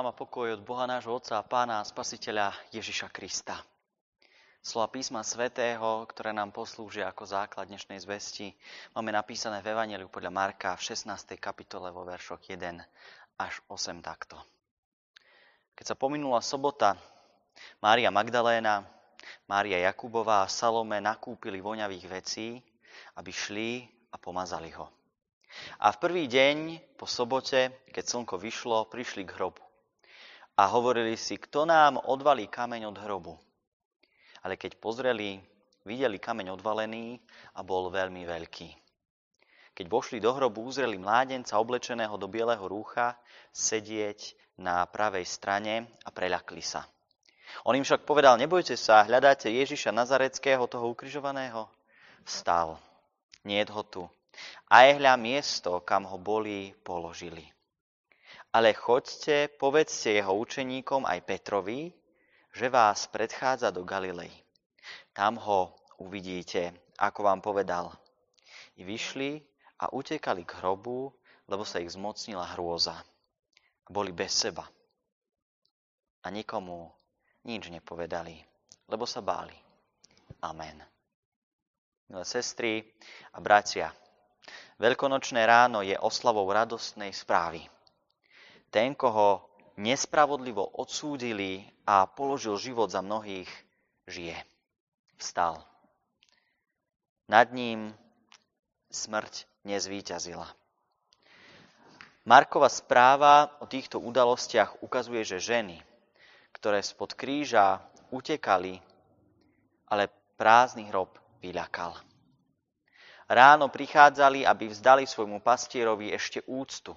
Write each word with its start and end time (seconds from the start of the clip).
Vám 0.00 0.16
a 0.16 0.24
pokoj 0.24 0.56
od 0.56 0.64
Boha 0.64 0.88
nášho 0.88 1.12
Otca 1.12 1.36
a 1.36 1.44
Pána 1.44 1.84
a 1.84 1.84
Spasiteľa 1.84 2.56
Ježiša 2.72 3.12
Krista. 3.12 3.60
Slova 4.64 4.88
písma 4.88 5.20
svätého, 5.20 6.08
ktoré 6.08 6.32
nám 6.32 6.56
poslúžia 6.56 7.04
ako 7.04 7.28
základ 7.28 7.68
dnešnej 7.68 8.00
zvesti, 8.00 8.56
máme 8.96 9.12
napísané 9.12 9.60
v 9.60 9.76
Evangeliu 9.76 10.08
podľa 10.08 10.32
Marka 10.32 10.72
v 10.72 10.96
16. 10.96 11.36
kapitole 11.36 11.92
vo 11.92 12.08
veršoch 12.08 12.40
1 12.48 12.80
až 13.44 13.60
8 13.68 14.00
takto. 14.00 14.40
Keď 15.76 15.92
sa 15.92 15.96
pominula 16.00 16.40
sobota, 16.40 16.96
Mária 17.84 18.08
Magdaléna, 18.08 18.88
Mária 19.52 19.84
Jakubová 19.84 20.48
a 20.48 20.48
Salome 20.48 20.96
nakúpili 20.96 21.60
voňavých 21.60 22.06
vecí, 22.08 22.56
aby 23.20 23.28
šli 23.28 23.84
a 24.08 24.16
pomazali 24.16 24.72
ho. 24.72 24.88
A 25.76 25.92
v 25.92 26.00
prvý 26.00 26.24
deň 26.24 26.80
po 26.96 27.04
sobote, 27.04 27.84
keď 27.92 28.04
slnko 28.08 28.40
vyšlo, 28.40 28.88
prišli 28.88 29.28
k 29.28 29.36
hrobu. 29.36 29.60
A 30.60 30.68
hovorili 30.68 31.16
si, 31.16 31.40
kto 31.40 31.64
nám 31.64 31.96
odvalí 32.04 32.44
kameň 32.44 32.92
od 32.92 32.96
hrobu. 33.00 33.32
Ale 34.44 34.60
keď 34.60 34.76
pozreli, 34.76 35.40
videli 35.88 36.20
kameň 36.20 36.52
odvalený 36.52 37.16
a 37.56 37.64
bol 37.64 37.88
veľmi 37.88 38.28
veľký. 38.28 38.68
Keď 39.72 39.86
vošli 39.88 40.20
do 40.20 40.36
hrobu, 40.36 40.68
uzreli 40.68 41.00
mládenca 41.00 41.56
oblečeného 41.56 42.12
do 42.20 42.28
bieleho 42.28 42.60
rúcha 42.68 43.16
sedieť 43.56 44.36
na 44.60 44.84
pravej 44.84 45.24
strane 45.24 45.88
a 46.04 46.12
preľakli 46.12 46.60
sa. 46.60 46.84
On 47.64 47.72
im 47.72 47.80
však 47.80 48.04
povedal, 48.04 48.36
nebojte 48.36 48.76
sa, 48.76 49.08
hľadáte 49.08 49.48
Ježiša 49.48 49.96
Nazareckého, 49.96 50.68
toho 50.68 50.92
ukrižovaného? 50.92 51.72
Vstal. 52.28 52.76
Nie 53.48 53.64
ho 53.64 53.80
tu 53.80 54.04
a 54.70 54.86
je 54.86 55.02
miesto, 55.18 55.80
kam 55.82 56.06
ho 56.06 56.18
boli 56.18 56.74
položili. 56.84 57.42
Ale 58.50 58.74
choďte, 58.74 59.46
povedzte 59.62 60.18
jeho 60.18 60.34
učeníkom 60.34 61.06
aj 61.06 61.22
Petrovi, 61.22 61.94
že 62.50 62.66
vás 62.66 63.06
predchádza 63.06 63.70
do 63.70 63.86
Galilei. 63.86 64.30
Tam 65.14 65.38
ho 65.38 65.74
uvidíte, 66.02 66.74
ako 66.98 67.30
vám 67.30 67.38
povedal. 67.38 67.94
I 68.74 68.82
vyšli 68.82 69.38
a 69.78 69.94
utekali 69.94 70.42
k 70.42 70.58
hrobu, 70.58 71.14
lebo 71.46 71.62
sa 71.62 71.78
ich 71.78 71.94
zmocnila 71.94 72.58
hrôza. 72.58 72.98
Boli 73.86 74.10
bez 74.10 74.34
seba. 74.34 74.66
A 76.22 76.26
nikomu 76.28 76.90
nič 77.46 77.70
nepovedali, 77.70 78.34
lebo 78.90 79.06
sa 79.06 79.22
báli. 79.22 79.54
Amen. 80.42 80.82
Milé 82.10 82.26
sestry 82.26 82.82
a 83.30 83.38
bratia, 83.38 83.94
Veľkonočné 84.80 85.44
ráno 85.44 85.84
je 85.84 85.92
oslavou 86.00 86.48
radostnej 86.48 87.12
správy. 87.12 87.60
Ten, 88.70 88.94
koho 88.94 89.42
nespravodlivo 89.74 90.62
odsúdili 90.62 91.66
a 91.86 92.06
položil 92.06 92.54
život 92.54 92.90
za 92.90 93.02
mnohých, 93.02 93.50
žije. 94.06 94.38
Vstal. 95.18 95.58
Nad 97.26 97.50
ním 97.50 97.94
smrť 98.90 99.46
nezvíťazila. 99.66 100.46
Markova 102.26 102.70
správa 102.70 103.58
o 103.58 103.66
týchto 103.66 103.98
udalostiach 103.98 104.86
ukazuje, 104.86 105.26
že 105.26 105.42
ženy, 105.42 105.82
ktoré 106.54 106.78
spod 106.84 107.16
kríža 107.16 107.82
utekali, 108.12 108.78
ale 109.90 110.06
prázdny 110.38 110.86
hrob 110.92 111.16
vyľakal. 111.42 111.96
Ráno 113.30 113.70
prichádzali, 113.70 114.42
aby 114.46 114.70
vzdali 114.70 115.06
svojmu 115.06 115.38
pastierovi 115.40 116.10
ešte 116.10 116.42
úctu. 116.46 116.94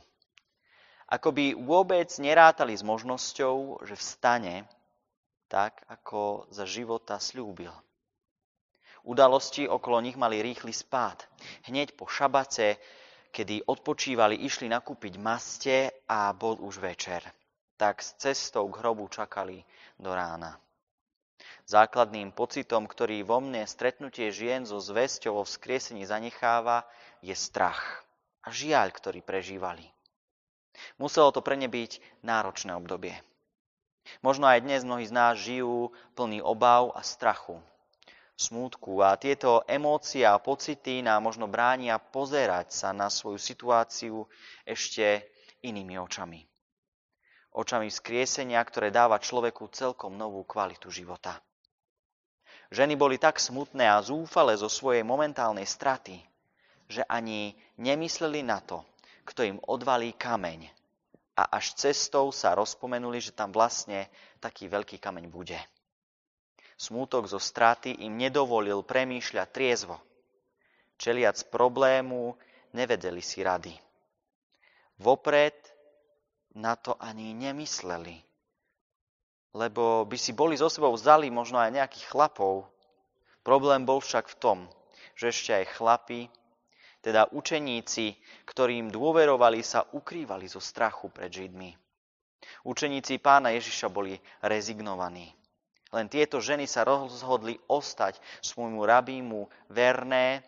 Ako 1.14 1.30
by 1.30 1.54
vôbec 1.54 2.10
nerátali 2.18 2.74
s 2.74 2.82
možnosťou, 2.82 3.86
že 3.86 3.94
vstane 3.94 4.66
tak, 5.46 5.86
ako 5.86 6.50
za 6.50 6.66
života 6.66 7.22
slúbil. 7.22 7.70
Udalosti 9.06 9.70
okolo 9.70 10.02
nich 10.02 10.18
mali 10.18 10.42
rýchly 10.42 10.74
spád. 10.74 11.22
Hneď 11.70 11.94
po 11.94 12.10
šabate, 12.10 12.82
kedy 13.30 13.62
odpočívali, 13.70 14.42
išli 14.42 14.66
nakúpiť 14.66 15.14
maste 15.22 15.94
a 16.10 16.34
bol 16.34 16.58
už 16.58 16.82
večer. 16.82 17.22
Tak 17.78 18.02
s 18.02 18.18
cestou 18.18 18.66
k 18.74 18.82
hrobu 18.82 19.06
čakali 19.06 19.62
do 20.02 20.10
rána. 20.18 20.58
Základným 21.70 22.34
pocitom, 22.34 22.90
ktorý 22.90 23.22
vo 23.22 23.38
mne 23.38 23.70
stretnutie 23.70 24.34
žien 24.34 24.66
so 24.66 24.82
zväzťou 24.82 25.38
o 25.38 25.44
vzkriesení 25.46 26.10
zanecháva, 26.10 26.90
je 27.22 27.38
strach 27.38 28.02
a 28.42 28.50
žiaľ, 28.50 28.90
ktorý 28.90 29.22
prežívali. 29.22 29.93
Muselo 30.98 31.32
to 31.32 31.42
pre 31.46 31.58
ne 31.58 31.70
byť 31.70 32.22
náročné 32.26 32.74
obdobie. 32.74 33.16
Možno 34.20 34.48
aj 34.52 34.64
dnes 34.68 34.84
mnohí 34.84 35.08
z 35.08 35.16
nás 35.16 35.40
žijú 35.40 35.96
plný 36.18 36.44
obav 36.44 36.92
a 36.92 37.02
strachu, 37.02 37.64
smútku 38.36 39.00
a 39.00 39.16
tieto 39.16 39.64
emócie 39.70 40.28
a 40.28 40.42
pocity 40.42 41.00
nám 41.00 41.24
možno 41.24 41.48
bránia 41.48 41.98
pozerať 42.02 42.76
sa 42.76 42.90
na 42.92 43.08
svoju 43.08 43.40
situáciu 43.40 44.28
ešte 44.68 45.30
inými 45.64 45.96
očami. 45.96 46.44
Očami 47.54 47.88
vzkriesenia, 47.88 48.60
ktoré 48.66 48.90
dáva 48.90 49.22
človeku 49.22 49.70
celkom 49.72 50.18
novú 50.18 50.42
kvalitu 50.44 50.90
života. 50.90 51.38
Ženy 52.74 52.98
boli 52.98 53.22
tak 53.22 53.38
smutné 53.38 53.86
a 53.86 54.02
zúfale 54.02 54.58
zo 54.58 54.66
svojej 54.66 55.06
momentálnej 55.06 55.70
straty, 55.70 56.18
že 56.90 57.06
ani 57.06 57.54
nemysleli 57.78 58.42
na 58.42 58.58
to, 58.66 58.82
kto 59.24 59.42
im 59.44 59.58
odvalí 59.68 60.14
kameň. 60.16 60.70
A 61.34 61.58
až 61.58 61.74
cestou 61.74 62.30
sa 62.30 62.54
rozpomenuli, 62.54 63.18
že 63.18 63.34
tam 63.34 63.50
vlastne 63.50 64.06
taký 64.38 64.70
veľký 64.70 65.02
kameň 65.02 65.26
bude. 65.34 65.58
Smútok 66.78 67.26
zo 67.26 67.42
straty 67.42 68.06
im 68.06 68.14
nedovolil 68.20 68.86
premýšľať 68.86 69.48
triezvo. 69.50 69.98
Čeliac 71.02 71.42
problému 71.50 72.38
nevedeli 72.78 73.24
si 73.24 73.42
rady. 73.42 73.74
Vopred 75.02 75.58
na 76.54 76.78
to 76.78 76.94
ani 77.02 77.34
nemysleli 77.34 78.34
lebo 79.54 80.04
by 80.10 80.18
si 80.18 80.34
boli 80.34 80.58
so 80.58 80.68
sebou 80.68 80.98
vzali 80.98 81.30
možno 81.30 81.62
aj 81.62 81.74
nejakých 81.74 82.10
chlapov. 82.10 82.66
Problém 83.46 83.86
bol 83.86 84.02
však 84.02 84.26
v 84.34 84.40
tom, 84.42 84.60
že 85.14 85.30
ešte 85.30 85.52
aj 85.54 85.78
chlapi, 85.78 86.22
teda 87.04 87.28
učeníci, 87.36 88.16
ktorým 88.48 88.88
dôverovali, 88.88 89.60
sa 89.60 89.84
ukrývali 89.92 90.48
zo 90.48 90.64
strachu 90.64 91.12
pred 91.12 91.28
Židmi. 91.28 91.76
Učeníci 92.64 93.20
pána 93.20 93.52
Ježiša 93.52 93.92
boli 93.92 94.16
rezignovaní. 94.40 95.28
Len 95.94 96.08
tieto 96.10 96.40
ženy 96.40 96.66
sa 96.66 96.88
rozhodli 96.88 97.60
ostať 97.68 98.18
svojmu 98.42 98.82
rabímu 98.82 99.46
verné 99.70 100.42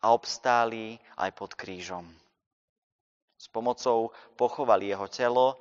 a 0.00 0.14
obstáli 0.14 0.96
aj 1.18 1.30
pod 1.34 1.52
krížom. 1.58 2.06
S 3.36 3.50
pomocou 3.52 4.14
pochovali 4.38 4.88
jeho 4.88 5.10
telo 5.10 5.58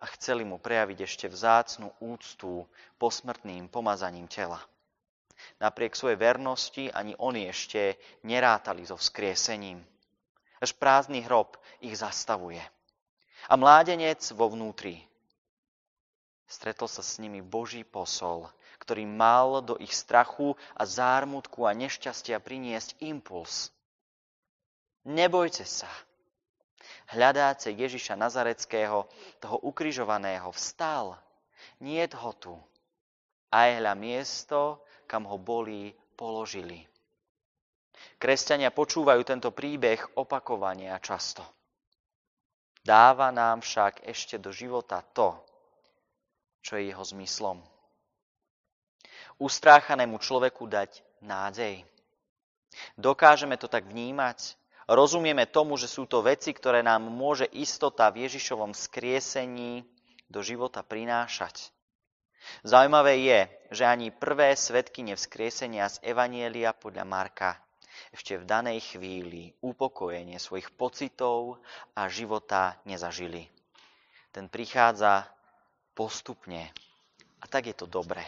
a 0.00 0.06
chceli 0.16 0.46
mu 0.46 0.56
prejaviť 0.62 0.98
ešte 1.04 1.26
vzácnu 1.28 1.90
úctu 2.00 2.64
posmrtným 2.96 3.68
pomazaním 3.68 4.30
tela. 4.30 4.62
Napriek 5.58 5.94
svojej 5.94 6.18
vernosti 6.18 6.90
ani 6.90 7.14
oni 7.18 7.50
ešte 7.50 7.98
nerátali 8.26 8.86
so 8.86 8.94
vzkriesením. 8.98 9.82
Až 10.58 10.74
prázdny 10.74 11.22
hrob 11.22 11.54
ich 11.78 11.94
zastavuje. 11.94 12.62
A 13.46 13.54
mládenec 13.54 14.20
vo 14.34 14.50
vnútri. 14.50 15.06
Stretol 16.48 16.88
sa 16.88 17.04
s 17.04 17.20
nimi 17.20 17.44
Boží 17.44 17.84
posol, 17.84 18.48
ktorý 18.80 19.04
mal 19.04 19.60
do 19.60 19.76
ich 19.78 19.92
strachu 19.92 20.56
a 20.74 20.82
zármutku 20.88 21.68
a 21.68 21.76
nešťastia 21.76 22.40
priniesť 22.40 22.98
impuls. 23.04 23.70
Nebojte 25.04 25.64
sa, 25.64 25.88
hľadáce 27.12 27.72
Ježiša 27.72 28.16
Nazareckého, 28.16 29.08
toho 29.40 29.56
ukrižovaného, 29.64 30.50
vstal. 30.52 31.16
Nie 31.80 32.08
ho 32.10 32.32
tu. 32.34 32.54
Aj 33.48 33.72
hľa 33.80 33.94
miesto, 33.96 34.84
kam 35.08 35.24
ho 35.24 35.40
boli 35.40 35.96
položili. 36.14 36.84
Kresťania 38.20 38.68
počúvajú 38.70 39.24
tento 39.24 39.50
príbeh 39.50 40.20
opakovane 40.20 40.92
a 40.92 41.00
často. 41.00 41.42
Dáva 42.84 43.32
nám 43.32 43.64
však 43.64 44.04
ešte 44.06 44.36
do 44.36 44.52
života 44.52 45.00
to, 45.02 45.34
čo 46.62 46.76
je 46.76 46.92
jeho 46.92 47.02
zmyslom. 47.02 47.58
Ustráchanému 49.40 50.20
človeku 50.20 50.68
dať 50.68 51.02
nádej. 51.24 51.82
Dokážeme 52.94 53.56
to 53.56 53.66
tak 53.66 53.88
vnímať, 53.88 54.58
Rozumieme 54.88 55.44
tomu, 55.44 55.76
že 55.76 55.84
sú 55.84 56.08
to 56.08 56.24
veci, 56.24 56.56
ktoré 56.56 56.80
nám 56.80 57.12
môže 57.12 57.44
istota 57.52 58.08
v 58.08 58.24
Ježišovom 58.24 58.72
skriesení 58.72 59.84
do 60.32 60.40
života 60.40 60.80
prinášať. 60.80 61.68
Zaujímavé 62.64 63.18
je, 63.22 63.40
že 63.70 63.84
ani 63.84 64.12
prvé 64.12 64.56
svetkyne 64.56 65.14
vzkriesenia 65.14 65.88
z 65.88 66.00
Evanielia 66.02 66.72
podľa 66.72 67.04
Marka 67.04 67.50
ešte 68.14 68.38
v 68.38 68.48
danej 68.48 68.94
chvíli 68.94 69.52
upokojenie 69.60 70.38
svojich 70.40 70.72
pocitov 70.72 71.60
a 71.92 72.08
života 72.08 72.78
nezažili. 72.88 73.50
Ten 74.32 74.46
prichádza 74.48 75.26
postupne. 75.92 76.70
A 77.38 77.44
tak 77.46 77.70
je 77.70 77.74
to 77.76 77.86
dobré. 77.86 78.22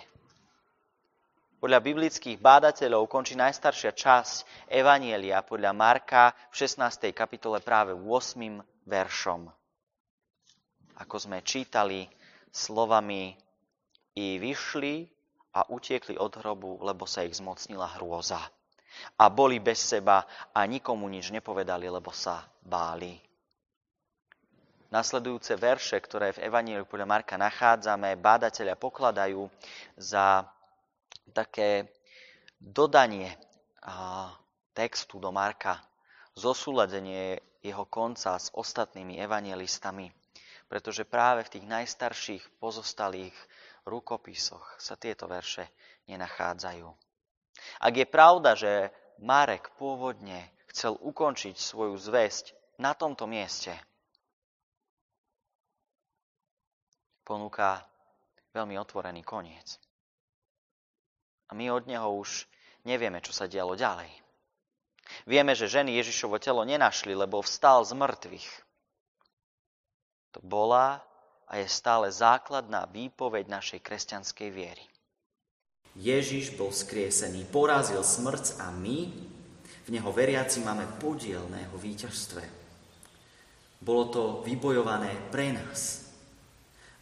Podľa 1.61 1.84
biblických 1.84 2.40
bádateľov 2.40 3.05
končí 3.05 3.37
najstaršia 3.37 3.93
časť 3.93 4.69
Evanielia 4.72 5.44
podľa 5.44 5.76
Marka 5.76 6.32
v 6.49 6.55
16. 6.56 7.12
kapitole 7.12 7.61
práve 7.61 7.93
8. 7.93 8.88
veršom. 8.88 9.44
Ako 11.05 11.17
sme 11.20 11.44
čítali 11.44 12.08
slovami 12.49 13.37
i 14.20 14.37
vyšli 14.37 15.08
a 15.56 15.64
utiekli 15.72 16.20
od 16.20 16.37
hrobu, 16.37 16.84
lebo 16.84 17.08
sa 17.08 17.25
ich 17.25 17.40
zmocnila 17.40 17.96
hrôza. 17.96 18.38
A 19.17 19.32
boli 19.32 19.56
bez 19.62 19.81
seba 19.81 20.28
a 20.52 20.61
nikomu 20.69 21.08
nič 21.08 21.32
nepovedali, 21.32 21.88
lebo 21.88 22.12
sa 22.12 22.44
báli. 22.61 23.17
Nasledujúce 24.90 25.55
verše, 25.55 26.02
ktoré 26.02 26.34
v 26.34 26.50
Evaníliu 26.50 26.82
podľa 26.82 27.06
Marka 27.06 27.38
nachádzame, 27.38 28.19
bádatelia 28.19 28.75
pokladajú 28.75 29.46
za 29.94 30.43
také 31.31 31.87
dodanie 32.58 33.38
textu 34.75 35.22
do 35.22 35.31
Marka, 35.31 35.78
zosúladenie 36.34 37.38
jeho 37.62 37.87
konca 37.87 38.34
s 38.34 38.50
ostatnými 38.50 39.22
evangelistami, 39.22 40.11
pretože 40.67 41.06
práve 41.06 41.46
v 41.46 41.52
tých 41.55 41.67
najstarších 41.70 42.43
pozostalých 42.58 43.34
rukopisoch 43.87 44.77
sa 44.81 44.94
tieto 44.97 45.29
verše 45.31 45.69
nenachádzajú. 46.09 46.88
Ak 47.81 47.94
je 47.97 48.06
pravda, 48.09 48.56
že 48.56 48.91
Marek 49.21 49.73
pôvodne 49.77 50.49
chcel 50.73 50.97
ukončiť 50.97 51.56
svoju 51.59 51.97
zväzť 52.00 52.56
na 52.81 52.97
tomto 52.97 53.29
mieste, 53.29 53.77
ponúka 57.27 57.85
veľmi 58.56 58.75
otvorený 58.81 59.23
koniec. 59.23 59.79
A 61.50 61.55
my 61.55 61.71
od 61.71 61.87
neho 61.87 62.09
už 62.17 62.47
nevieme, 62.87 63.23
čo 63.23 63.35
sa 63.35 63.50
dialo 63.50 63.75
ďalej. 63.75 64.11
Vieme, 65.27 65.59
že 65.59 65.71
ženy 65.71 65.99
Ježišovo 65.99 66.38
telo 66.38 66.62
nenašli, 66.62 67.15
lebo 67.15 67.43
vstal 67.43 67.82
z 67.82 67.99
mŕtvych. 67.99 68.50
To 70.38 70.41
bola 70.47 71.03
a 71.50 71.58
je 71.58 71.67
stále 71.67 72.14
základná 72.14 72.87
výpoveď 72.87 73.50
našej 73.50 73.81
kresťanskej 73.82 74.49
viery. 74.55 74.85
Ježiš 75.99 76.55
bol 76.55 76.70
skriesený, 76.70 77.50
porazil 77.50 78.06
smrť 78.06 78.62
a 78.62 78.70
my, 78.70 79.11
v 79.85 79.88
Neho 79.91 80.14
veriaci, 80.14 80.62
máme 80.62 80.87
podiel 81.02 81.43
na 81.50 81.58
Jeho 81.58 81.75
víťazstve. 81.75 82.43
Bolo 83.82 84.05
to 84.14 84.23
vybojované 84.47 85.11
pre 85.35 85.50
nás, 85.50 86.06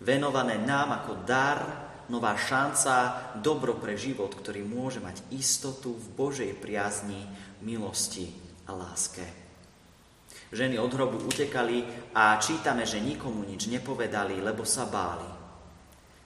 venované 0.00 0.56
nám 0.56 1.04
ako 1.04 1.12
dar 1.28 1.60
nová 2.08 2.32
šanca, 2.32 3.36
dobro 3.44 3.76
pre 3.76 4.00
život, 4.00 4.32
ktorý 4.32 4.64
môže 4.64 5.04
mať 5.04 5.20
istotu 5.28 5.92
v 5.92 6.06
Božej 6.16 6.56
priazni, 6.56 7.20
milosti 7.60 8.32
a 8.64 8.72
láske. 8.72 9.47
Ženy 10.48 10.80
od 10.80 10.92
hrobu 10.96 11.18
utekali 11.28 11.84
a 12.16 12.40
čítame, 12.40 12.88
že 12.88 13.04
nikomu 13.04 13.44
nič 13.44 13.68
nepovedali, 13.68 14.40
lebo 14.40 14.64
sa 14.64 14.88
báli. 14.88 15.28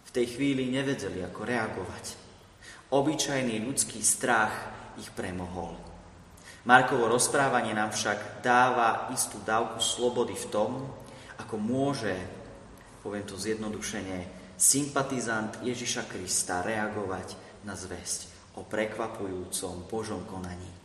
V 0.06 0.10
tej 0.14 0.38
chvíli 0.38 0.70
nevedeli, 0.70 1.24
ako 1.26 1.40
reagovať. 1.42 2.04
Obyčajný 2.94 3.58
ľudský 3.66 3.98
strach 4.04 4.52
ich 5.00 5.10
premohol. 5.10 5.74
Markovo 6.62 7.10
rozprávanie 7.10 7.74
nám 7.74 7.90
však 7.90 8.44
dáva 8.44 9.10
istú 9.10 9.42
dávku 9.42 9.82
slobody 9.82 10.38
v 10.38 10.46
tom, 10.54 10.70
ako 11.42 11.58
môže, 11.58 12.14
poviem 13.02 13.26
to 13.26 13.34
zjednodušene, 13.34 14.30
sympatizant 14.54 15.58
Ježiša 15.66 16.06
Krista 16.06 16.62
reagovať 16.62 17.34
na 17.66 17.74
zväzť 17.74 18.30
o 18.54 18.62
prekvapujúcom 18.62 19.90
Božom 19.90 20.22
konaní. 20.30 20.81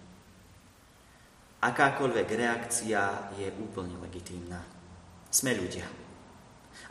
Akákoľvek 1.57 2.27
reakcia 2.38 3.33
je 3.33 3.50
úplne 3.57 3.98
legitímna. 3.98 4.62
Sme 5.33 5.57
ľudia. 5.57 5.89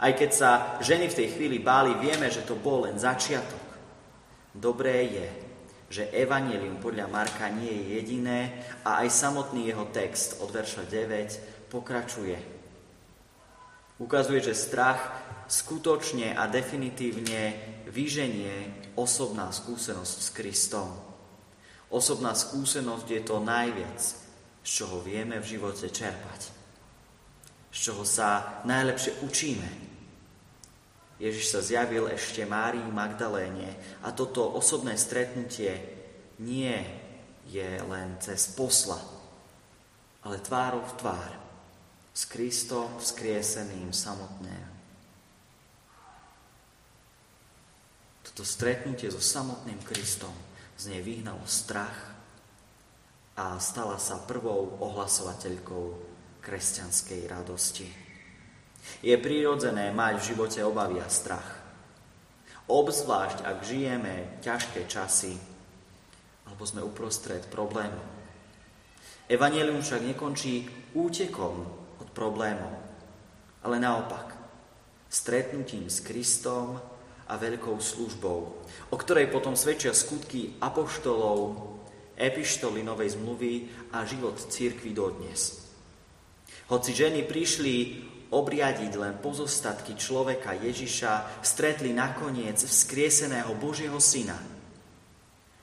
Aj 0.03 0.13
keď 0.13 0.31
sa 0.35 0.51
ženy 0.83 1.07
v 1.07 1.19
tej 1.23 1.29
chvíli 1.39 1.63
báli, 1.63 1.95
vieme, 2.03 2.27
že 2.27 2.43
to 2.43 2.59
bol 2.59 2.85
len 2.85 2.99
začiatok. 2.99 3.63
Dobré 4.51 5.07
je, 5.07 5.29
že 5.87 6.11
Evangelium 6.11 6.83
podľa 6.83 7.07
Marka 7.07 7.47
nie 7.47 7.71
je 7.71 7.85
jediné 8.03 8.41
a 8.83 9.07
aj 9.07 9.15
samotný 9.15 9.71
jeho 9.71 9.87
text 9.95 10.43
od 10.43 10.51
verša 10.51 10.83
9 10.91 11.71
pokračuje. 11.71 12.39
Ukazuje, 14.03 14.43
že 14.43 14.59
strach 14.59 15.15
skutočne 15.47 16.35
a 16.35 16.51
definitívne 16.51 17.55
vyženie 17.87 18.91
osobná 18.99 19.55
skúsenosť 19.55 20.17
s 20.21 20.29
Kristom. 20.35 20.91
Osobná 21.89 22.35
skúsenosť 22.35 23.07
je 23.07 23.23
to 23.23 23.39
najviac, 23.41 24.26
z 24.67 24.83
čoho 24.83 24.99
vieme 24.99 25.39
v 25.39 25.47
živote 25.47 25.87
čerpať. 25.87 26.51
Z 27.71 27.79
čoho 27.79 28.03
sa 28.03 28.59
najlepšie 28.67 29.23
učíme. 29.23 29.71
Ježiš 31.23 31.55
sa 31.55 31.61
zjavil 31.63 32.11
ešte 32.11 32.43
Márii 32.43 32.83
Magdaléne 32.91 33.79
a 34.03 34.11
toto 34.11 34.43
osobné 34.59 34.99
stretnutie 34.99 35.71
nie 36.43 36.75
je 37.47 37.79
len 37.87 38.19
cez 38.19 38.51
posla, 38.53 38.99
ale 40.27 40.43
tvárov 40.43 40.83
v 40.83 40.97
tvár 40.99 41.33
s 42.11 42.27
Kristom 42.27 42.99
vzkrieseným 42.99 43.95
samotného. 43.95 44.77
To 48.37 48.45
stretnutie 48.45 49.09
so 49.09 49.17
samotným 49.17 49.81
Kristom 49.81 50.37
z 50.77 50.93
nej 50.93 51.01
vyhnalo 51.01 51.41
strach 51.49 52.16
a 53.37 53.61
stala 53.61 54.01
sa 54.01 54.17
prvou 54.17 54.81
ohlasovateľkou 54.81 55.85
kresťanskej 56.41 57.21
radosti. 57.29 57.89
Je 59.05 59.13
prirodzené 59.21 59.93
mať 59.93 60.15
v 60.19 60.27
živote 60.33 60.61
obavy 60.65 61.05
a 61.05 61.09
strach. 61.13 61.61
Obzvlášť, 62.67 63.45
ak 63.45 63.59
žijeme 63.63 64.41
ťažké 64.41 64.89
časy 64.89 65.37
alebo 66.49 66.63
sme 66.65 66.81
uprostred 66.81 67.45
problémov. 67.53 68.03
Evangelium 69.29 69.83
však 69.83 70.07
nekončí 70.07 70.71
útekom 70.95 71.67
od 71.99 72.09
problémov, 72.15 72.73
ale 73.67 73.83
naopak, 73.83 74.39
stretnutím 75.11 75.91
s 75.91 75.99
Kristom 76.01 76.79
a 77.27 77.35
veľkou 77.35 77.75
službou, 77.83 78.41
o 78.65 78.97
ktorej 78.97 79.27
potom 79.35 79.59
svedčia 79.59 79.91
skutky 79.91 80.55
apoštolov, 80.63 81.76
epištoly 82.17 82.81
Novej 82.83 83.15
zmluvy 83.15 83.53
a 83.93 84.03
život 84.09 84.41
církvy 84.41 84.97
dodnes. 84.97 85.63
Hoci 86.67 86.91
ženy 86.91 87.23
prišli 87.29 87.75
obriadiť 88.35 88.93
len 88.99 89.15
pozostatky 89.23 89.95
človeka 89.95 90.59
Ježiša, 90.59 91.45
stretli 91.45 91.95
nakoniec 91.95 92.59
vzkrieseného 92.59 93.55
Božieho 93.55 94.03
Syna. 94.03 94.35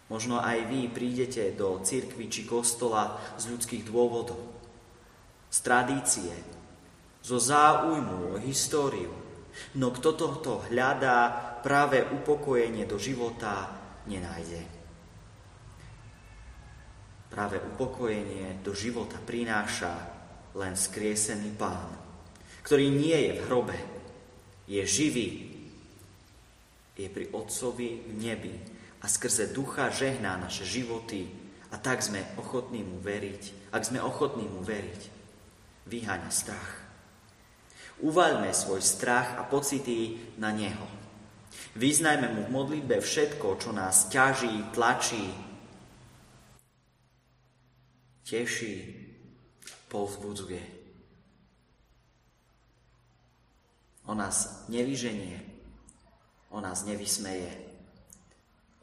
Možno 0.07 0.39
aj 0.39 0.69
vy 0.69 0.87
prídete 0.87 1.51
do 1.57 1.81
církvy 1.81 2.29
či 2.31 2.41
kostola 2.47 3.19
z 3.35 3.51
ľudských 3.51 3.83
dôvodov, 3.83 4.39
z 5.49 5.57
tradície, 5.59 6.33
zo 7.23 7.39
záujmu 7.39 8.35
o 8.35 8.39
históriu. 8.39 9.11
No 9.79 9.93
kto 9.93 10.15
tohto 10.15 10.51
hľadá, 10.69 11.51
práve 11.63 12.03
upokojenie 12.03 12.83
do 12.83 12.99
života 12.99 13.71
nenájde. 14.09 14.72
Práve 17.33 17.57
upokojenie 17.57 18.61
do 18.61 18.77
života 18.77 19.17
prináša 19.17 19.89
len 20.53 20.77
skriesený 20.77 21.57
pán, 21.57 21.89
ktorý 22.61 22.93
nie 22.93 23.17
je 23.17 23.31
v 23.41 23.43
hrobe, 23.49 23.77
je 24.69 24.85
živý, 24.85 25.29
je 26.93 27.09
pri 27.09 27.33
Otcovi 27.33 28.05
v 28.05 28.11
nebi 28.21 28.55
a 29.01 29.09
skrze 29.09 29.49
ducha 29.49 29.89
žehná 29.89 30.37
naše 30.37 30.61
životy 30.61 31.25
a 31.73 31.81
tak 31.81 32.05
sme 32.05 32.21
ochotní 32.37 32.85
mu 32.85 33.01
veriť. 33.01 33.73
Ak 33.73 33.81
sme 33.81 33.97
ochotní 33.97 34.45
mu 34.45 34.61
veriť, 34.61 35.01
vyháňa 35.89 36.29
strach. 36.29 36.85
Uvaľme 38.05 38.53
svoj 38.53 38.79
strach 38.85 39.41
a 39.41 39.43
pocity 39.49 40.21
na 40.37 40.53
Neho. 40.53 40.85
Vyznajme 41.73 42.29
mu 42.29 42.45
v 42.45 42.53
modlitbe 42.53 43.01
všetko, 43.01 43.57
čo 43.57 43.73
nás 43.73 44.09
ťaží, 44.13 44.69
tlačí, 44.73 45.33
teší, 48.23 48.75
povzbudzuje. 49.87 50.63
On 54.03 54.17
nás 54.17 54.67
nevyženie, 54.67 55.39
on 56.49 56.63
nás 56.63 56.83
nevysmeje, 56.83 57.51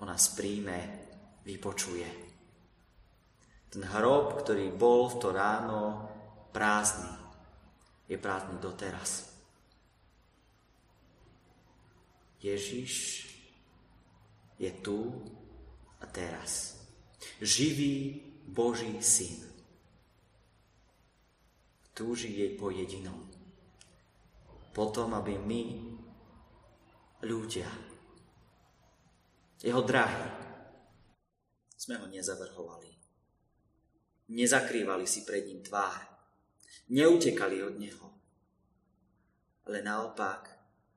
on 0.01 0.09
nás 0.09 0.33
príjme, 0.33 0.79
vypočuje. 1.45 2.09
Ten 3.71 3.85
hrob, 3.85 4.41
ktorý 4.41 4.73
bol 4.73 5.13
v 5.13 5.19
to 5.21 5.29
ráno 5.31 6.09
prázdny, 6.51 7.13
je 8.09 8.17
prázdny 8.19 8.59
doteraz. 8.59 9.31
Ježiš 12.41 13.25
je 14.57 14.71
tu 14.81 15.13
a 16.01 16.09
teraz. 16.09 16.81
Živý 17.39 18.30
Boží 18.51 18.99
syn. 18.99 19.47
Túži 21.95 22.35
jej 22.35 22.59
po 22.59 22.75
jedinom. 22.75 23.31
Potom, 24.75 25.15
aby 25.15 25.39
my, 25.39 25.63
ľudia, 27.27 27.69
jeho 29.61 29.83
drahí, 29.87 30.27
sme 31.77 32.01
ho 32.01 32.07
nezavrhovali. 32.11 32.91
Nezakrývali 34.31 35.07
si 35.07 35.27
pred 35.27 35.47
ním 35.47 35.63
tvár. 35.63 36.01
Neutekali 36.91 37.63
od 37.63 37.75
neho. 37.79 38.09
Ale 39.67 39.83
naopak, 39.83 40.51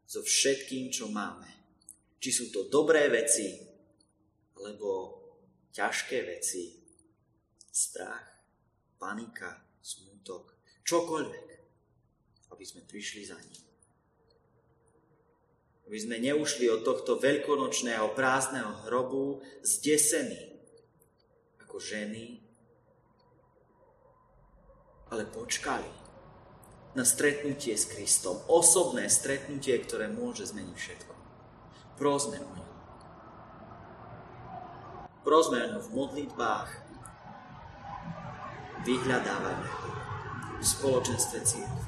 so 0.06 0.22
všetkým, 0.22 0.90
čo 0.94 1.10
máme. 1.10 1.50
Či 2.18 2.30
sú 2.30 2.46
to 2.54 2.70
dobré 2.70 3.10
veci, 3.10 3.58
alebo 4.58 4.90
ťažké 5.74 6.18
veci, 6.24 6.83
strach, 7.74 8.22
panika, 9.02 9.58
smutok, 9.82 10.54
čokoľvek, 10.86 11.48
aby 12.54 12.64
sme 12.64 12.86
prišli 12.86 13.26
za 13.26 13.36
ním. 13.42 13.66
Aby 15.90 15.98
sme 15.98 16.22
neušli 16.22 16.70
od 16.70 16.86
tohto 16.86 17.18
veľkonočného 17.18 18.14
prázdneho 18.14 18.86
hrobu 18.86 19.42
zdesení, 19.66 20.54
ako 21.66 21.82
ženy, 21.82 22.40
ale 25.10 25.26
počkali 25.26 25.90
na 26.94 27.02
stretnutie 27.02 27.74
s 27.74 27.90
Kristom. 27.90 28.38
Osobné 28.46 29.10
stretnutie, 29.10 29.74
ktoré 29.82 30.10
môže 30.14 30.46
zmeniť 30.46 30.78
všetko. 30.78 31.14
Prosme 31.98 32.38
o 32.38 32.52
ňo. 32.54 32.68
Prosme 35.26 35.58
o 35.58 35.68
ňo 35.74 35.80
v 35.82 35.90
modlitbách. 35.94 36.70
Vyhľadávajme 38.84 39.68
ho 39.80 39.88
v 40.60 40.66
spoločenstve 40.66 41.40
církvy. 41.40 41.84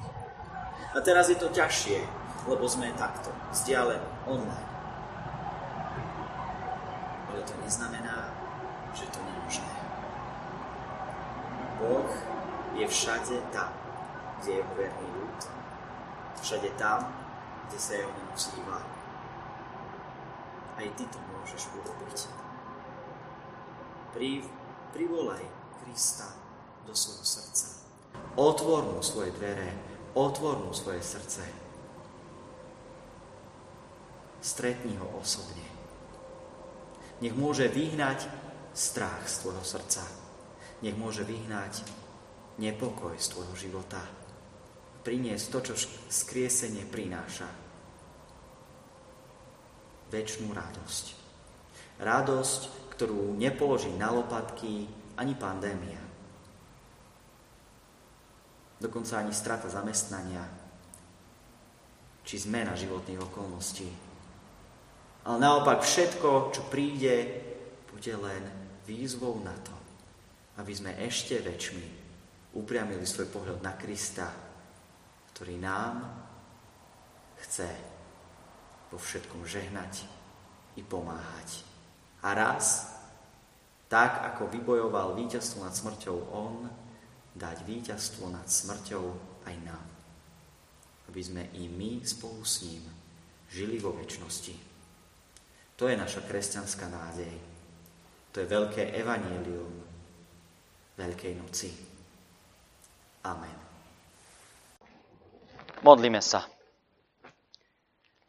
A 0.96 1.04
teraz 1.04 1.28
je 1.28 1.36
to 1.36 1.52
ťažšie, 1.52 2.00
lebo 2.48 2.64
sme 2.72 2.96
takto, 2.96 3.36
vzdialení, 3.52 4.08
online. 4.24 4.70
Ale 7.28 7.44
to 7.44 7.52
neznamená, 7.60 8.32
že 8.96 9.04
to 9.12 9.20
nemožné. 9.20 9.75
Boh 11.84 12.12
je 12.80 12.88
všade 12.88 13.44
tam, 13.52 13.75
kde 14.40 14.60
je 14.60 14.64
verný 14.80 15.08
ľud, 15.20 15.40
všade 16.40 16.72
tam, 16.80 17.12
kde 17.68 17.75
sa 17.75 17.92
jeho 18.00 18.12
nemusíva. 18.16 18.80
Aj 20.80 20.88
ty 20.96 21.04
to 21.12 21.20
môžeš 21.20 21.68
urobiť. 21.75 22.18
Pri, 24.16 24.48
privolaj 24.96 25.44
Krista 25.84 26.45
do 26.86 26.94
svojho 26.96 27.25
srdca. 27.25 27.68
Otvor 28.38 28.86
mu 28.88 29.01
svoje 29.04 29.34
dvere, 29.36 29.74
otvor 30.15 30.63
mu 30.63 30.72
svoje 30.72 31.01
srdce. 31.04 31.44
Stretni 34.42 34.96
ho 35.01 35.10
osobne. 35.18 35.65
Nech 37.20 37.34
môže 37.34 37.65
vyhnať 37.68 38.30
strach 38.77 39.25
z 39.25 39.42
tvojho 39.42 39.65
srdca. 39.65 40.04
Nech 40.86 40.94
môže 40.94 41.25
vyhnať 41.25 41.82
nepokoj 42.62 43.18
z 43.18 43.27
tvojho 43.34 43.56
života 43.58 44.04
priniesť 45.06 45.46
to, 45.54 45.60
čo 45.72 45.74
skriesenie 46.10 46.82
prináša. 46.89 47.46
Večnú 50.10 50.50
radosť. 50.50 51.06
Radosť, 52.01 52.62
ktorú 52.98 53.38
nepoloží 53.38 53.94
na 53.94 54.10
lopatky 54.10 54.89
ani 55.13 55.38
pandémia. 55.38 56.05
Dokonca 58.75 59.24
ani 59.24 59.32
strata 59.32 59.72
zamestnania, 59.72 60.44
či 62.25 62.36
zmena 62.41 62.75
životných 62.75 63.22
okolností. 63.22 63.88
Ale 65.25 65.38
naopak 65.41 65.82
všetko, 65.82 66.53
čo 66.53 66.62
príde, 66.70 67.46
bude 67.89 68.13
len 68.20 68.44
výzvou 68.86 69.41
na 69.41 69.53
to, 69.63 69.74
aby 70.62 70.74
sme 70.75 70.91
ešte 71.01 71.41
väčšmi 71.41 71.86
upriamili 72.55 73.03
svoj 73.08 73.32
pohľad 73.32 73.60
na 73.63 73.74
Krista, 73.79 74.29
ktorý 75.34 75.55
nám 75.60 76.05
chce 77.41 77.67
vo 78.91 78.98
všetkom 79.01 79.44
žehnať 79.44 80.08
i 80.79 80.82
pomáhať. 80.84 81.63
A 82.24 82.32
raz, 82.32 82.96
tak 83.91 84.24
ako 84.34 84.50
vybojoval 84.50 85.13
víťazstvo 85.15 85.63
nad 85.63 85.75
smrťou 85.75 86.17
On, 86.32 86.67
dať 87.36 87.68
víťazstvo 87.68 88.32
nad 88.32 88.48
smrťou 88.48 89.06
aj 89.46 89.56
nám. 89.68 89.86
Aby 91.12 91.22
sme 91.22 91.44
i 91.60 91.70
my 91.70 92.01
spolu 92.01 92.42
s 92.42 92.63
ním 92.65 92.84
žili 93.51 93.77
vo 93.77 93.94
väčšnosti. 93.94 94.56
To 95.75 95.92
je 95.92 95.96
naša 96.00 96.24
kresťanská 96.24 96.88
nádej. 96.88 97.36
To 98.32 98.44
je 98.44 98.48
veľké 98.48 98.96
evanielium 98.96 99.86
Veľkej 100.96 101.34
noci. 101.36 101.70
Amen. 103.27 103.58
Modlíme 105.84 106.24
sa. 106.24 106.48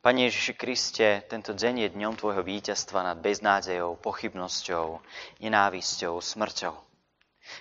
Pane 0.03 0.27
Ježiši 0.27 0.55
Kriste, 0.59 1.23
tento 1.31 1.55
deň 1.55 1.87
je 1.87 1.89
dňom 1.95 2.15
Tvojho 2.19 2.43
víťazstva 2.43 3.07
nad 3.07 3.19
beznádejou, 3.23 3.99
pochybnosťou, 4.03 4.99
nenávisťou, 5.43 6.19
smrťou. 6.19 6.75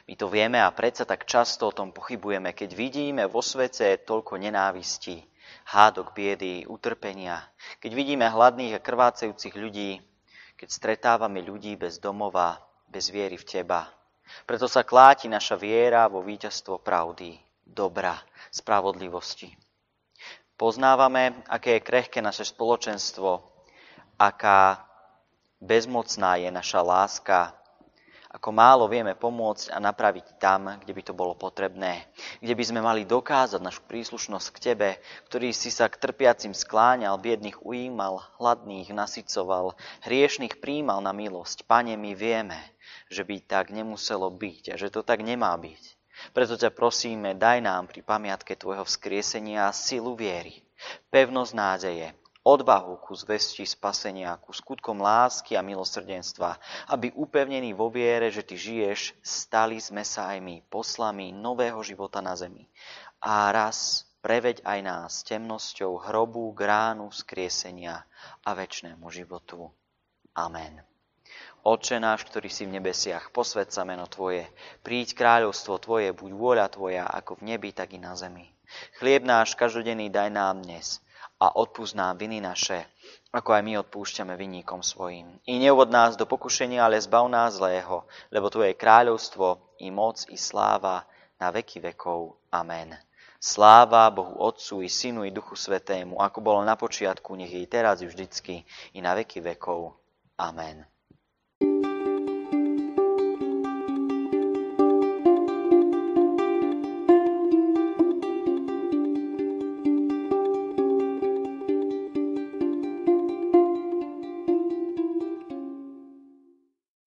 My 0.10 0.14
to 0.18 0.30
vieme 0.30 0.62
a 0.62 0.74
predsa 0.74 1.06
tak 1.06 1.30
často 1.30 1.70
o 1.70 1.76
tom 1.76 1.94
pochybujeme, 1.94 2.54
keď 2.54 2.70
vidíme 2.74 3.24
vo 3.30 3.42
svete 3.42 4.02
toľko 4.02 4.42
nenávisti, 4.42 5.22
hádok, 5.70 6.14
biedy, 6.14 6.66
utrpenia, 6.66 7.42
keď 7.82 7.92
vidíme 7.94 8.26
hladných 8.26 8.78
a 8.78 8.84
krvácajúcich 8.84 9.56
ľudí, 9.58 10.02
keď 10.56 10.70
stretávame 10.72 11.42
ľudí 11.46 11.76
bez 11.78 12.02
domova, 12.02 12.62
bez 12.90 13.10
viery 13.12 13.38
v 13.38 13.46
Teba. 13.46 13.90
Preto 14.50 14.66
sa 14.66 14.82
kláti 14.82 15.30
naša 15.30 15.54
viera 15.54 16.10
vo 16.10 16.26
víťazstvo 16.26 16.82
pravdy, 16.82 17.38
dobra, 17.66 18.18
spravodlivosti. 18.50 19.54
Poznávame, 20.56 21.46
aké 21.52 21.78
je 21.78 21.86
krehké 21.86 22.20
naše 22.24 22.48
spoločenstvo, 22.48 23.44
aká 24.16 24.88
bezmocná 25.60 26.40
je 26.40 26.50
naša 26.50 26.82
láska, 26.82 27.40
ako 28.36 28.52
málo 28.52 28.92
vieme 28.92 29.16
pomôcť 29.16 29.72
a 29.72 29.80
napraviť 29.80 30.36
tam, 30.44 30.76
kde 30.84 30.92
by 30.92 31.02
to 31.08 31.14
bolo 31.16 31.40
potrebné, 31.40 32.04
kde 32.44 32.52
by 32.52 32.64
sme 32.68 32.84
mali 32.84 33.08
dokázať 33.08 33.64
našu 33.64 33.80
príslušnosť 33.88 34.48
k 34.52 34.58
Tebe, 34.60 34.90
ktorý 35.32 35.56
si 35.56 35.72
sa 35.72 35.88
k 35.88 35.96
trpiacim 35.96 36.52
skláňal, 36.52 37.16
biedných 37.16 37.64
ujímal, 37.64 38.20
hladných 38.36 38.92
nasycoval, 38.92 39.80
hriešných 40.04 40.60
príjmal 40.60 41.00
na 41.00 41.16
milosť. 41.16 41.64
Pane, 41.64 41.96
my 41.96 42.12
vieme, 42.12 42.60
že 43.08 43.24
by 43.24 43.40
tak 43.40 43.72
nemuselo 43.72 44.28
byť 44.28 44.64
a 44.68 44.76
že 44.76 44.92
to 44.92 45.00
tak 45.00 45.24
nemá 45.24 45.56
byť. 45.56 45.96
Preto 46.36 46.60
ťa 46.60 46.76
prosíme, 46.76 47.40
daj 47.40 47.64
nám 47.64 47.88
pri 47.88 48.04
pamiatke 48.04 48.60
Tvojho 48.60 48.84
vzkriesenia 48.84 49.72
silu 49.72 50.12
viery, 50.16 50.60
pevnosť 51.08 51.52
nádeje, 51.56 52.08
odvahu 52.46 53.02
ku 53.02 53.18
zvesti 53.18 53.66
spasenia, 53.66 54.38
ku 54.38 54.54
skutkom 54.54 55.02
lásky 55.02 55.58
a 55.58 55.66
milosrdenstva, 55.66 56.62
aby 56.94 57.10
upevnení 57.18 57.74
vo 57.74 57.90
viere, 57.90 58.30
že 58.30 58.46
Ty 58.46 58.54
žiješ, 58.54 59.18
stali 59.26 59.82
sme 59.82 60.06
sa 60.06 60.38
aj 60.38 60.40
my 60.46 60.56
poslami 60.70 61.34
nového 61.34 61.82
života 61.82 62.22
na 62.22 62.38
zemi. 62.38 62.70
A 63.26 63.50
raz 63.50 64.06
preveď 64.22 64.62
aj 64.62 64.80
nás 64.86 65.12
temnosťou 65.26 66.06
hrobu, 66.06 66.54
gránu, 66.54 67.10
skriesenia 67.10 68.06
a 68.46 68.54
väčšnému 68.54 69.10
životu. 69.10 69.66
Amen. 70.38 70.86
Oče 71.66 71.98
náš, 71.98 72.30
ktorý 72.30 72.46
si 72.54 72.70
v 72.70 72.78
nebesiach, 72.78 73.34
posved 73.34 73.74
sa 73.74 73.82
meno 73.82 74.06
Tvoje, 74.06 74.46
príď 74.86 75.18
kráľovstvo 75.18 75.82
Tvoje, 75.82 76.14
buď 76.14 76.32
vôľa 76.38 76.68
Tvoja, 76.70 77.10
ako 77.10 77.42
v 77.42 77.58
nebi, 77.58 77.74
tak 77.74 77.98
i 77.98 78.00
na 78.02 78.14
zemi. 78.14 78.46
Chlieb 79.02 79.26
náš 79.26 79.58
každodenný 79.58 80.14
daj 80.14 80.30
nám 80.30 80.62
dnes 80.62 81.02
a 81.40 81.60
odpúsť 81.60 82.00
nám 82.00 82.16
viny 82.16 82.40
naše, 82.40 82.88
ako 83.36 83.52
aj 83.52 83.62
my 83.68 83.74
odpúšťame 83.84 84.34
vinníkom 84.40 84.80
svojim. 84.80 85.36
I 85.44 85.60
neuvod 85.60 85.92
nás 85.92 86.16
do 86.16 86.24
pokušenia, 86.24 86.80
ale 86.80 87.02
zbav 87.02 87.28
nás 87.28 87.60
zlého, 87.60 88.08
lebo 88.32 88.48
Tvoje 88.48 88.74
kráľovstvo, 88.80 89.76
i 89.84 89.92
moc, 89.92 90.24
i 90.32 90.40
sláva 90.40 91.04
na 91.36 91.52
veky 91.52 91.84
vekov. 91.84 92.40
Amen. 92.56 92.96
Sláva 93.36 94.08
Bohu 94.10 94.40
Otcu 94.40 94.82
i 94.82 94.90
Synu 94.90 95.28
i 95.28 95.36
Duchu 95.36 95.60
Svetému, 95.60 96.18
ako 96.24 96.40
bolo 96.40 96.64
na 96.64 96.80
počiatku, 96.80 97.36
nech 97.36 97.52
je 97.52 97.62
i 97.62 97.68
teraz 97.68 98.00
i 98.00 98.08
vždycky, 98.08 98.64
i 98.96 99.00
na 99.04 99.14
veky 99.14 99.44
vekov. 99.44 99.94
Amen. 100.40 100.95